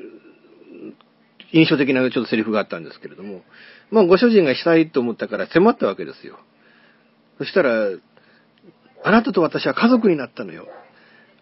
[1.52, 3.42] 印象的なちょっとセリフがあったんですけれども、
[3.90, 6.38] まあご主人がしたいと思ったから迫ったわけですよ。
[7.38, 7.88] そしたら、
[9.02, 10.68] あなたと私は家族になったのよ。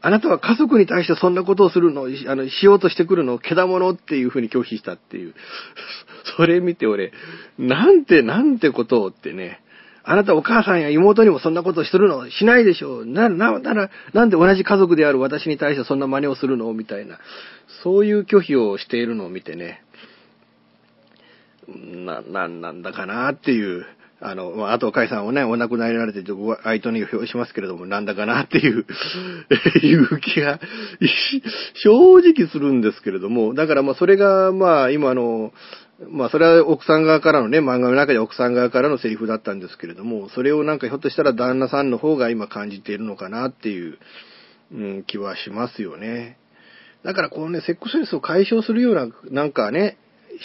[0.00, 5.34] あなたは家族に対してそんなことをするの、あの、しようとしてくるのを、けだものっていうふうに拒否したっていう。
[6.36, 7.12] それ見て俺、
[7.58, 9.60] なんて、なんてことをってね。
[10.10, 13.06] あなたお母さんや妹にもそんなことするのしないでしょう。
[13.06, 17.18] な、な、なら、なんで同じ家族である私に対してそんな真似をするのみたいな。
[17.82, 19.82] そういう拒否をしているのを見てね。
[21.68, 23.84] な、なんなんだかなっていう。
[24.20, 28.84] あの、まあ、あと、甲斐さんをね、お亡くなりになられて、ご愛悼に表しますけれども、なんだかなっていう、
[29.80, 30.58] いう気が、
[31.74, 35.52] 正直するんですけれども、だからまあ、それが、まあ、今の、
[36.06, 43.98] まあ、それは奥さん側からのね、漫画の中で奥さん側からのセリフだったんですけれども、それをなんかひょっとしたら旦那さんの方が今感じているのかなっていう、
[44.72, 46.38] うん、気はしますよね。
[47.04, 49.98] だからこのね、セックスレスを解消するような、なんかね、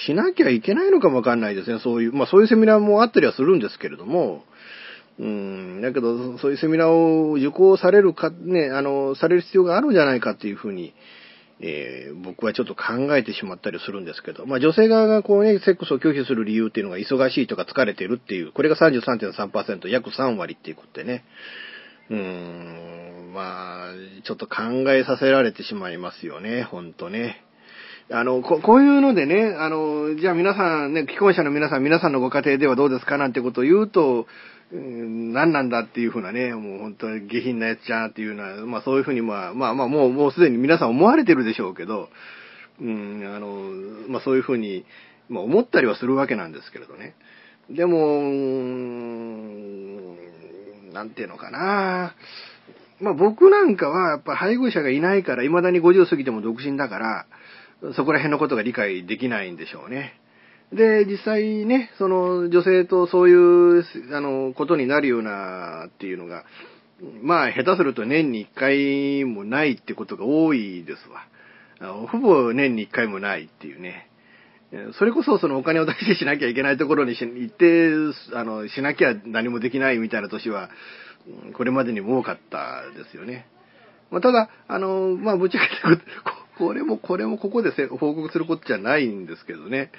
[0.07, 1.79] しなきゃいけないのかもわかんないですね。
[1.79, 4.43] そういう、まあそういうセミナーもあったりはするんですけれども、
[5.19, 10.93] うん、だけど、そういうセミナーを受講されるか、ね、あの、される必要があるんじゃないかっていうふうに、
[11.59, 21.23] えー僕はちょっと考えてしまったりするんですけど、まあ女性側がこうね、セックスを拒否する理由っていうのが忙しいとか疲れてるっていう、これが33.3%、約3割っていうことでね。
[22.09, 27.43] うーん、まあ、ちょっと考えさせられてしまいますよね、ほんとね。
[28.11, 34.27] あの、ここういうのでね、あの、じゃあ皆さんね、既婚者の皆さん、皆さんのご家庭ではどうですかなんてことを言うと、
[34.71, 42.09] うん何なんだっていうふうなね、もう本当に下品なやつじゃんっていうような、まあそういうふうにまあ、まあまあもう、もうすでに皆さん思われてるでしょうけど、
[42.81, 43.69] うん、あの、
[44.09, 44.85] まあそういうふうに、
[45.29, 47.15] まあ思ったりはするわけなんですけれどね。
[47.69, 49.73] でも、うん
[50.93, 52.15] なんていうのかな。
[52.99, 57.25] まあ僕なんかはやっぱ配偶者がいないから、未だに50過ぎても独身だから、
[57.95, 60.19] そこら辺のことが理解できないんでしょうね。
[60.75, 66.45] で、実際ね、その女性とそういう、あの、ことになるようなっていうのが、
[67.21, 72.07] まあ下手すると年に1回もないってことが多いですわ。
[72.07, 74.09] ほぼ年に1回もないっていうね。
[74.97, 77.91] それこそそのお金を出してしなきゃいけないところにし行って、
[78.35, 80.69] あの、しなきゃ何もできないみたいな年は、
[81.55, 83.47] これまでにも多かったですよね。
[84.09, 85.73] まあ、ただ、あの、まあ、ぶっちゃけて
[86.57, 89.91] これもこれもここで報告することじゃないんですけどね。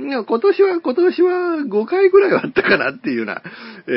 [0.00, 1.30] いや今年は、今年は
[1.68, 3.42] 5回ぐらいはあったかなっていうような、
[3.86, 3.90] え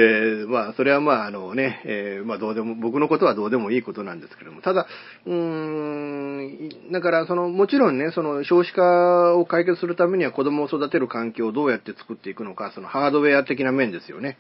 [0.46, 4.88] ーまあ、それはまあ、あのね、えーまあ、どうでも、僕のことはどうでもいいことなんですけども、ただ、
[5.26, 14.38] うーん、だから、その、もちろんね、その、少子化を解決するためには子供を育てる環境をどうやって作っていくのか、その、ハードウェア的な面ですよね。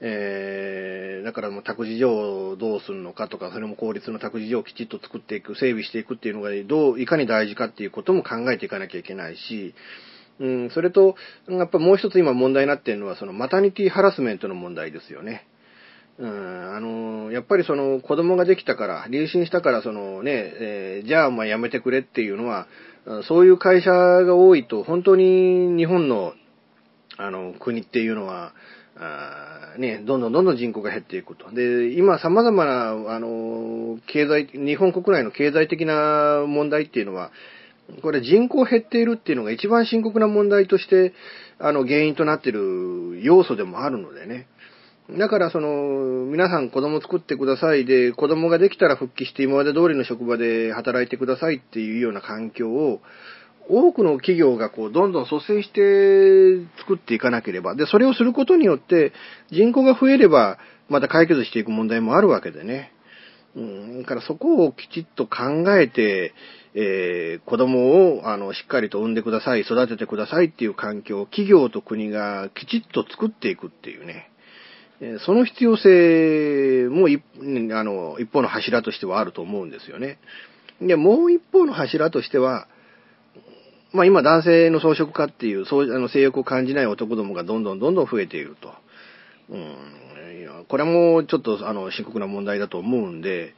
[0.00, 9.74] えー、だからもう託児所をどうするのかとか、それも公立の託児所をきちっと作っていく、整備していくっていうのが、どう、いかに大事かっていうことも考えていかなきゃいけないし、
[10.40, 11.16] うん、それと、
[11.48, 15.46] やっぱもう一つ今問題になっているのは、そのマタニティハラスメントの問題ですよね。
[16.18, 22.66] うん、あの、やっぱりその子供ができたから、妊娠したから、そのね、えーじゃあまあやめてくれっていうのは、
[23.24, 26.34] そういう会社が多いと、本当に日本の、
[27.16, 28.52] あの、国っていうのは、
[28.96, 31.52] あね、どんどんどんどん人口が減っていくと。
[31.52, 37.30] で、今様々な、あの、経済、日本国内の経済的な問題っていうのは、
[38.02, 41.14] これ人口減っているっていうのが一番深刻な問題として、
[41.58, 44.46] あの、原因となっている要素でもあるのでね。
[45.18, 53.00] だから、その、皆さん子供作ってくださいで、子供ができたら復帰して今まで通りの職場で働いてくださいっていうような環境を、
[53.70, 57.74] 多くの企業がこう、どんどん率先して作っていかなければ。
[57.74, 59.12] で、それをすることによって、
[59.50, 62.92] 人口が増えれば、また解決していく問題もあるわけでね。
[63.56, 66.34] うん、だからそこをきちっと考えて、
[66.74, 74.30] えー子供を、あの、しっかりと産んでください、育ててくださいっていう環境を企業と国がきちっと作っていくっていうね。
[75.00, 77.22] えその必要性も一
[77.72, 80.18] あの一方の柱としてはあると思うんですよね。
[80.80, 82.66] で、もう一方の柱としては、
[83.92, 88.72] まあ今男性の装飾化っていう、そうあの性欲を感じない男どもがどんどんどんどん増えていると。
[89.50, 93.54] うん、いやこれもちょっとあの深刻な問題だと思うんで、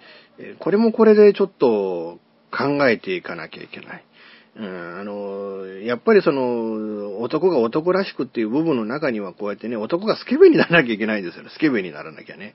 [0.59, 2.18] これもこれでちょっと
[2.51, 4.05] 考えていかなきゃいけない。
[4.57, 11.51] うん、あの、やっぱりその、男が男らしくっていう部分の中にはこうやってね、男がスケベにならなきゃいけないんですよね。
[11.51, 12.55] スケベにならなきゃね。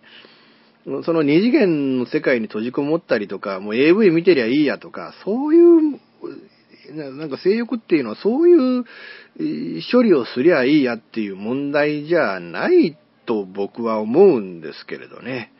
[1.04, 6.00] その二次元の世界に閉じこもったりとか、もう AV 見てりゃいいやとか、そういう、
[6.94, 8.86] なんか性欲っていうのはそういう
[9.92, 15.52] 処理をすりゃいいやっていう問題じゃないと僕は思うんですけれどね。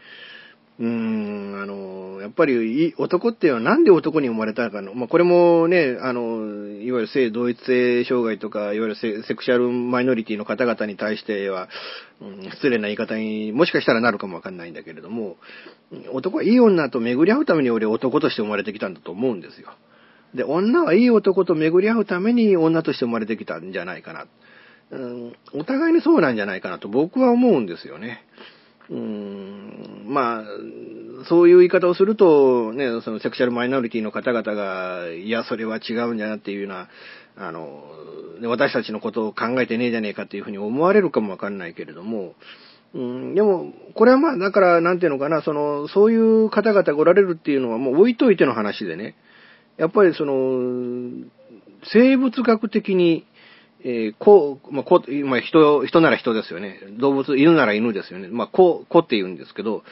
[0.80, 11.70] うーん、あの、やっぱり男っていうのはなんで男に生まれたかの、まあ、これもね、あの、いわゆる性同一性障害とか、いわゆるセセクシャルマイノリティの方々に対しては、
[12.22, 15.38] うん失礼な言い方にもしかしたらなるかもわかんないんだけれども、
[16.12, 19.70] 男はいい女と巡り合うために俺男として生まれてきたんだと思うんですよ。
[20.34, 24.26] で、女はいい男と巡り合うために女として生まれてきたんじゃないかな。
[24.92, 28.24] うん、お互いにそうなんじゃないかなと僕は思うんですよね。
[28.90, 30.44] うーん、まあ、
[31.28, 36.90] そういう言い方をすると、ね、そのセクシャルマイノリティの方々が、いや、それは違うんじゃなっていうような、
[37.38, 37.84] あの、
[38.44, 42.36] 私たちのことを考えてねえじゃねえかっていうふうに思われるかもわかんないけれども、
[42.94, 49.16] うん、でも、これはまあ、だから、なんていうのかな、その、そういう方々がおられるっていうのはもう置いといての話でね、
[49.78, 51.12] やっぱりその、
[51.92, 53.26] 生物学的に、
[53.88, 56.80] えー、こう、まあ、こう、まあ、人、人なら人ですよね。
[57.00, 58.28] 動物、犬なら犬ですよね。
[58.30, 59.84] まあ、こう、こって言うんですけど、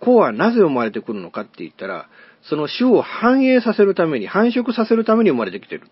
[0.00, 2.10] こうはなぜ生まれてくるのかって言ったら、
[2.42, 5.88] その種を繁栄させるために、繁殖させるために生まれてきてる。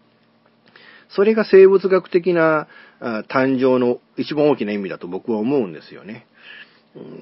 [1.08, 2.68] それが生物学的な
[3.00, 6.26] 誕生の一番大きな意味だと僕は思うんですよね。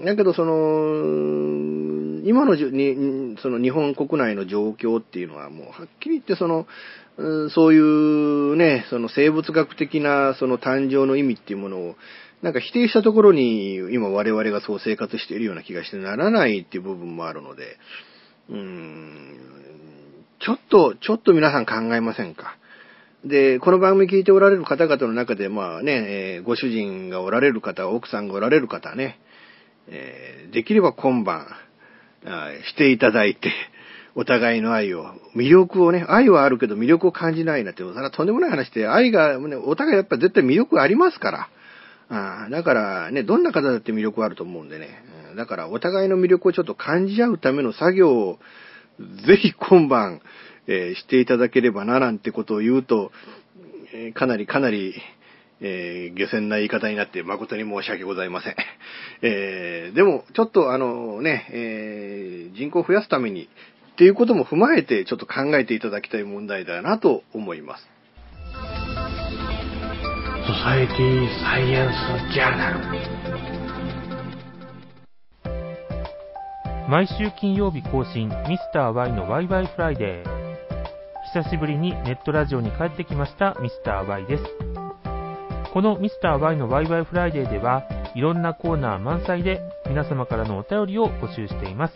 [0.04, 6.66] だけど、その、今のじに、その日本国内の状況っていうのはもうはっきり言ってその、
[7.50, 11.96] そういうね、その生物学的なその誕生の意味っていうものを、
[12.42, 17.76] なんか否定したところに今我々がそう生活しているような気がしてならないっていう部分もあるので、
[18.50, 19.38] うん、
[20.40, 22.56] ちょっと、ちょっと皆さん考えませんか。
[23.24, 29.18] で、この番組聞いておられる方々の中で、まあね、えーご主人がおられる方、奥さんがおられる方ね、
[29.88, 31.46] えできれば今晩、
[32.26, 33.52] あしていただいて、
[34.14, 41.48] お互いの愛を、魅力をね、愛はあるけど魅力を感じないなって、それはとんでもない話で、愛が、ね、お互いやっぱ絶対魅力ありますから。
[42.10, 44.88] あーだからね、どんな方だって魅力あると思うんでね。
[45.36, 48.38] だからお互いの魅力をちょっと感じ合うための作業を、
[49.26, 50.20] ぜひ今晩、
[50.66, 53.10] えーしていただければな、なんてことを言うと、
[53.92, 54.94] えーかなりかなり、
[55.60, 58.56] えー下船な言い方になって誠に申し訳ございません。
[59.22, 63.48] えーでも、ちょっとあのね、えー人口を増やすために、
[63.92, 67.88] っていうことも踏まえて、ちょっと考えていただきたい問題だなと思います。
[70.46, 72.78] ソサエティサイエンスジャーナル
[76.86, 80.34] 毎週金曜日更新ミスター y のワイワイフライデー
[81.32, 84.73] 久しぶりにネットラジオに帰ってきましたミスター y です
[85.74, 87.82] このミスター y のワイワイフライデーでは
[88.14, 91.94] いろんなコーナー満載で皆様からのお便りを募集しています。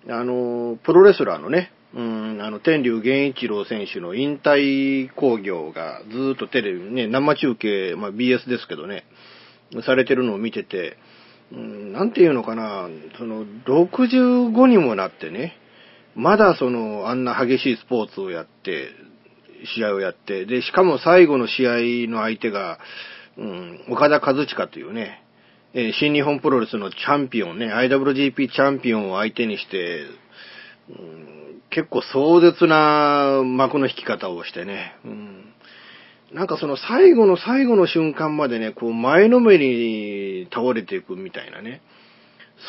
[0.09, 9.05] あの、プロレスラーのね、うん、あの、天竜源一郎選手の引退興行がずっとテレビね、生中継、まあ BS ですけどね、
[9.85, 10.97] されてるのを見てて、
[11.53, 15.57] うん、なんていうのかな、その、65にもなってね、
[16.15, 18.89] まだその、あんな激しいスポーツをやって、
[19.75, 22.79] 試合をやって、で、しかも最後の試合の相手が、
[23.37, 25.23] うん、岡田和親というね、
[25.73, 30.05] えー新日本プロレスのチャンピオンね、IWGP チャンピオンを相手にして、
[30.89, 35.55] うん、結構壮絶な幕の引き方をしてね、うん、
[36.33, 41.83] なんかその最後の最後の瞬間までね、こう前のめりに倒れていくみたいなね、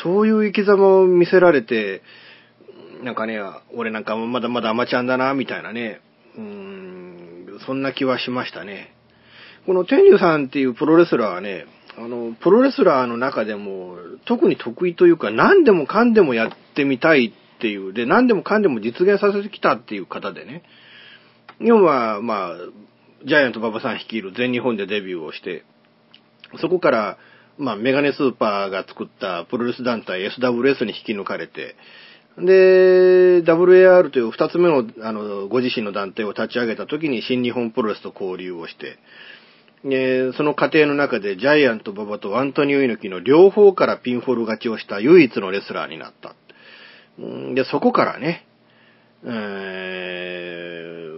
[0.02, 2.02] そういう生き様を見せられて、
[3.02, 3.38] なんかね、
[3.74, 6.00] 俺なんかまだまだアマちゃんだな、みたいなね、
[6.36, 8.94] うーん、そんな気はしましたね。
[9.66, 20.62] この天竜さんっていうプロレスラーはね、あの、プロレスラーの中でも特に得意というか何でもかんでもやってみたいっていう、で、何でもかんでも実現させてきたっていう方でね、
[21.60, 22.56] 要は、まあ、
[23.24, 25.64] ジャイアント馬場さん率いる全日本でデビューをして、
[26.60, 27.18] そこから、
[27.58, 31.76] まあ、メガネスーパーが作ったプロレス団体 SWS に引き抜かれて、
[32.38, 38.98] で、WAR という二つ目の、あの、ご自身の団体を立ち上げた時に新日本プロレスと交流をして、
[39.84, 46.34] で、その過程の中でジャイアント馬場とアントニオ猪木の両方からピンフォール勝ちをした唯一のレスラーになった。
[47.54, 48.46] で、そこからね、
[49.24, 51.11] え、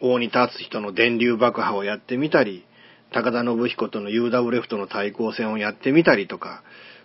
[0.00, 2.64] 王に立つ人の電流爆破をやってみたり、
[3.12, 6.62] 高田信彦との UWF との対抗戦をやってみたりとか、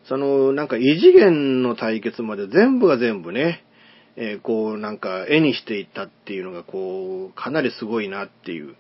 [0.08, 3.64] その、なんか異次元の対決まで全部が全部ね、
[4.16, 8.76] えー、こう、なんか絵にしていったっていうのが、こう、かなりすごいなっていう。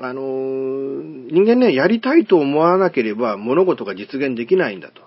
[0.00, 5.02] あの人間ね、やりたいと思わなければ物事が実現できないんだと。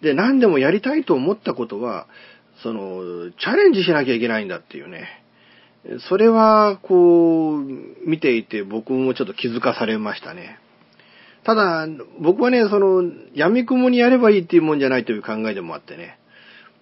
[0.00, 2.06] で、何でもやりたいと思ったことは、
[2.62, 5.22] その、チャレンジしなきゃいけないんだっていうね。
[6.08, 10.58] それは、こう、見ていて僕もちょっと気づかされましたね。
[11.44, 11.86] ただ、
[12.20, 16.18] 僕はね、その、闇雲にやればいいっていうもんじゃないという考えでもあってね。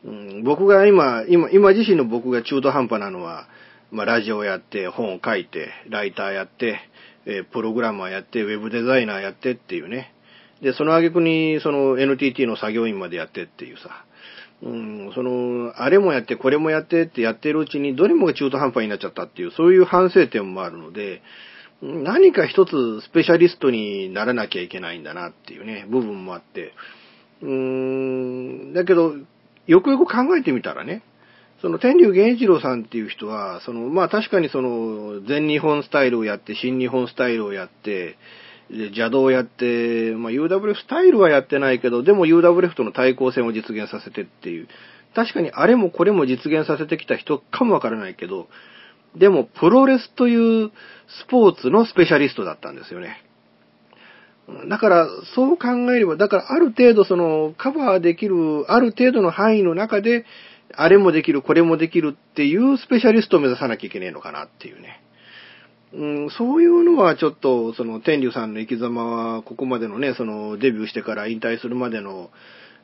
[0.05, 3.47] うん、僕が今、今、今自身の僕が中途半端なのは、
[3.91, 6.81] まあ、ラジオやって、本を書いて、ライターやって、
[7.25, 10.13] え、プログラマーやって、ウェブデザイナーやってっていうね。
[10.61, 14.05] で、その挙句に、その NTT の作業員までやってっていうさ。
[14.61, 21.23] うん、その、あれもやって、これもやってってやってるうちに、どれもが中途半端になっちゃったっていう、そういう反省点もあるので、
[21.81, 26.73] 何か一つスペシャリストにならなきゃいけないんだなっていうね、部分もあって。
[27.41, 27.49] うー
[28.71, 29.15] ん、だけど、
[29.69, 31.03] よくよく考えてみたらね、
[31.61, 38.17] その天竜源一郎さんっていう人は、その、まあ確かにその、全日本スタイルをやって、新日本スタイルをやって、
[38.71, 44.69] で邪道をやって、まあ UWF スタイルはやってないけど、でも UWF との対抗戦を実現させてっていう、
[45.15, 48.49] 確かにあれもこれも実現させてきた人かもわからないけど、
[49.17, 50.71] でもプロレスという
[51.09, 53.25] スポーツのスペシャリストだったんですよね。
[54.69, 60.25] だから、そう考えれば、だからある程度そのカバーできる、ある程度の範囲の中で、
[60.75, 65.03] あれもできる、これもできるっていうスペシャリストを目指さなきゃいけないのかなっていうね。
[65.93, 72.31] うん、そういうのはちょっと、その天竜さんの生き様は、ここまでのね、そのデビューしてから引退するまでの、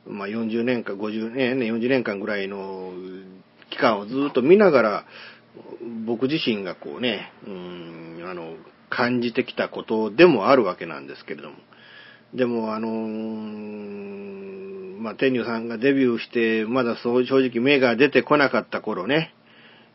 [0.07, 2.93] まあ40年間、50年、ね、40年間ぐらいの
[3.69, 5.05] 期間をずっと見ながら、
[6.05, 8.55] 僕自身がこうね、うん、あの、
[8.89, 11.55] 感じてきたことでもあるわけなんですけれども。
[12.33, 14.25] でも、あのー、
[14.99, 19.33] まあ、天竜さんがデビューして、まだそう正直目が出てこなかった頃ね、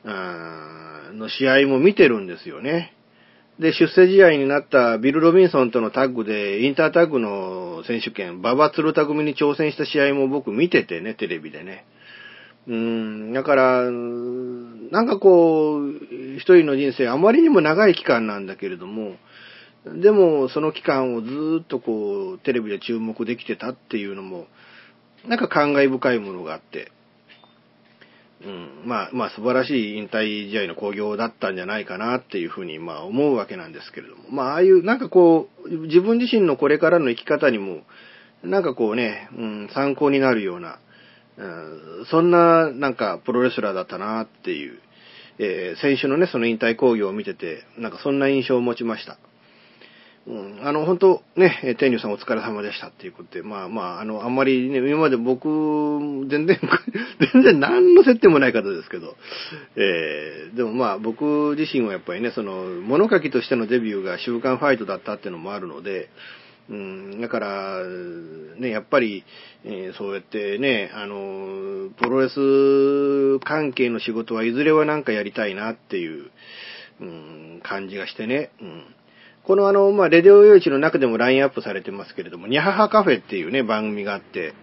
[0.04, 2.94] あの試合も見てるんですよね。
[3.60, 11.84] で、出世試合になったビル・ロビンソンとのタッグで、インタータッグの選手権、馬場鶴田組に挑戦した試合も僕見ててね、テレビでね。
[12.66, 15.92] うん、だから、なんかこう、
[16.38, 19.16] 一人の人生あまりにも長い期間なんだけれども、
[19.84, 24.46] でもその期間をずっとこう、テレビで注目できてたっていうのも、
[25.26, 26.92] なんか感慨深いものがあって、
[28.42, 37.82] うん、まあ、まあ素晴らしい引退試合の興行だったんじゃないかなっていうふうにまあ思うわけなんですけれども、まあああいうなんかこう、自分自身のこれからの生き方にも、
[38.42, 40.78] なんかこうね、うん、参考になるような、
[41.36, 44.78] うん、そんななんかプロレスラーだったなっていう、
[45.38, 49.18] えー、先週のね、その引退興行を見てて、なんかそんな印象を持ちました。
[50.30, 55.48] うん、あの、本当ね、天竜さんお疲れ様でしたっていうことで、まあまあ、あの、あんまりね、今まで僕、
[56.28, 56.60] 全然、
[57.32, 59.16] 全然何の接点もない方ですけど、
[59.74, 66.10] えー、でもまあ僕自身はやっぱりね、その、物書きとしてのデビューが週刊ファイトだったっていうのもあるので、
[66.68, 67.84] うん、だから、
[68.56, 69.24] ね、やっぱり、
[69.64, 76.30] えー、そうやってね、あの、プロレス関係の仕事はいずれはなんかやりたいなっていう、
[77.00, 78.84] うん、感じがしてね、うん。
[79.44, 84.54] このあの、まあ、レディオ用地の中でもラインアップされてますけれども、ニャハハカフェっていうね、番組があって、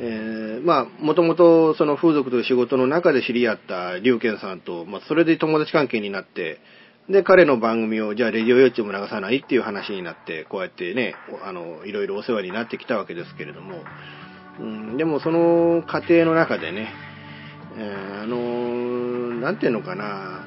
[0.00, 6.60] えー、まあ、もともとその風俗という仕事の中で知り合った龍賢さんと、まあ、それで友達関係になって、
[7.08, 13.82] で、彼の番組を、じゃあ、レディオ用地も流さないっていう話になって、こうやってね、あの、いろいろお世話になってきたわけですけれども、
[14.60, 16.92] うん、でもその過程の中でね、
[17.78, 20.44] えー、あのー、なんていうのかな、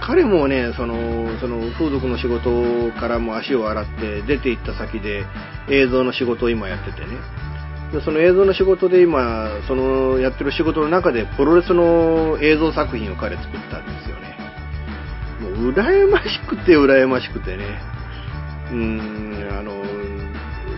[0.00, 5.24] 彼もね、その、その風俗の仕事からも足を洗って出て行った先で
[5.68, 7.06] 映像の仕事を今やっててね。
[7.92, 14.36] でその映像の仕事で今、そのやってる仕事の中でプロレスの映像作品を彼作ったんですよね。
[15.40, 17.64] もう羨ましくて羨ましくてね。
[18.70, 19.72] うーん、あの、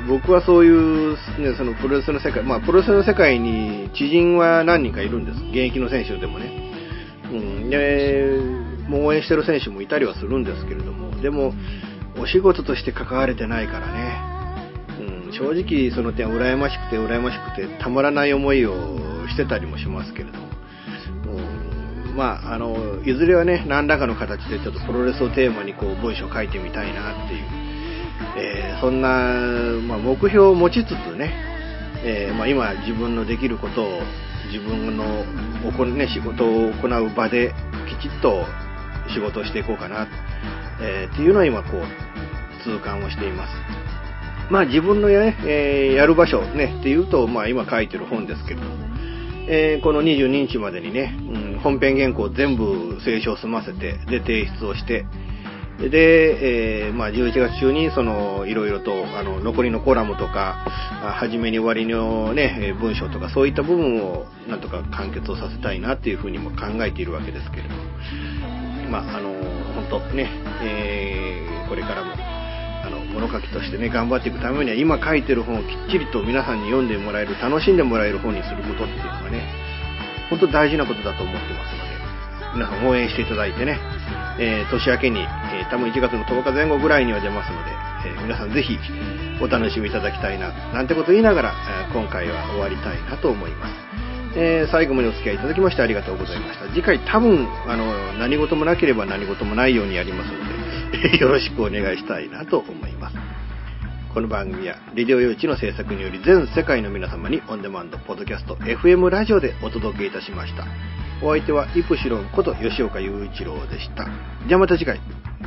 [0.08, 5.38] 僕はそういう、ね、そのプロレスの世界、まあプロレスの世界に知人は何人かいるんです。
[5.38, 6.50] 現役の選手でもね。
[7.32, 11.52] うん、で、応援してる選手もいたりはするんですけれども、でも、
[12.20, 14.38] お仕事として関われてないからね。
[15.26, 18.74] うん、正直その点羨ましくて羨ましくてたまらない思いを
[19.28, 20.48] してたりもしますけれども、
[22.08, 27.44] うん、まああのいずれはね何らかの形でちょっとプロレスをテーマにこう文章を書いてみたいなっていう、
[28.36, 29.08] えーそんな、
[29.88, 31.32] まあ、目標を持ちつつね、
[32.04, 34.00] えーまあ、今自分のできることを
[34.52, 35.24] 自分の
[35.72, 37.52] 行、ね、仕事を行う場で
[38.00, 38.44] きちっと
[39.08, 40.06] 仕事をしていこうかな、
[40.80, 41.82] えーっていうのは今こう
[42.64, 43.52] 痛感をしています。
[44.50, 48.62] まあ自分のや,、ねえーやる場所ねっていうと、まあ今書いてる本ですけど、
[49.48, 55.04] えーこの22日までにね、うん本編原稿全部清書を済ませて、で提出をして、
[55.78, 60.64] で、えーまあ11月中にそのいろいろとあの残りのコラムとか、
[61.20, 67.74] 初めに終わりのね、文章とかそういった部分をなんとか完結をさせたいなっていうふうにも考えているわけですけれど、
[68.88, 69.32] まああの
[69.74, 70.28] 本当ね、
[70.62, 79.44] えーこれからもあの物書きとしてね頑張っていくためには今書いてる本をきっちりと皆さんに読んでもらえる楽しんでもらえる本にすることっていうのがね
[80.30, 81.88] 本当大事なことだと思ってますので
[82.54, 83.78] 皆さん応援していただいてね、
[84.40, 87.70] えー年明けに、えー多分1月の10日前後ぐらいには出ますので、
[88.08, 88.78] え皆さんぜひ
[89.42, 91.52] お楽しみいただきたいななんてこと言いながら、
[91.90, 93.87] え今回は終わりたいなと思います。
[94.36, 96.68] えー最後までお付き合いいただきましてありがとうございました。
[96.68, 103.16] 次回多分、あの、何事もなければ何事もないようにやりますので、 よろしくお願いしたいなと思います。
[104.12, 110.66] この番組は、レディオ用地の制作により全世界の皆様にオンデマンド、ポッドキャスト、FM ラジオでお届けいたしました。
[111.22, 114.08] お相手は、イプシロンこと吉岡雄一郎でした。
[114.46, 115.00] じゃあまた次回、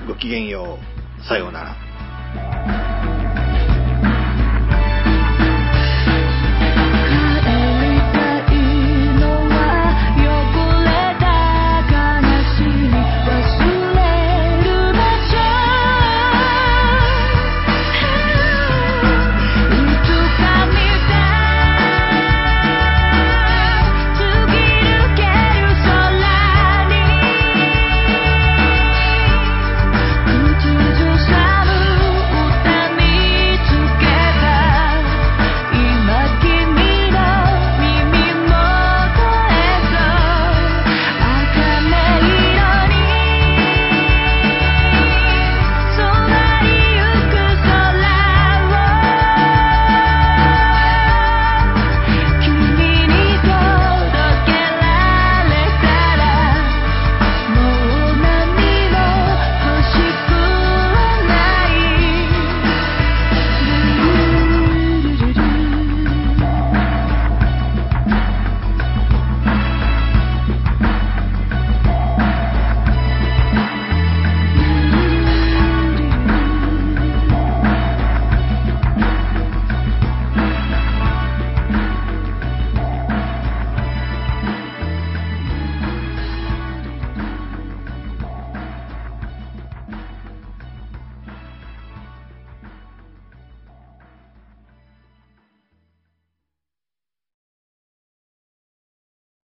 [0.08, 0.78] ごきげんよ
[1.22, 1.24] う。
[1.24, 3.11] さようなら。